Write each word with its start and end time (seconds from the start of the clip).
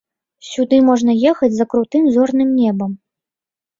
Сюды 0.51 0.77
можна 0.87 1.15
ехаць 1.31 1.51
за 1.59 1.65
крутым 1.75 2.03
зорным 2.17 2.49
небам! 2.63 2.91